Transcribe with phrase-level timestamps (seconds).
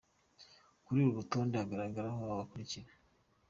[0.83, 2.91] Kuri uru rutonde hagaragaraho aba bakurikira: